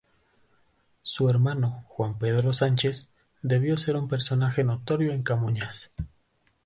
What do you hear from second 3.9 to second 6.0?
un personaje notorio en Camuñas.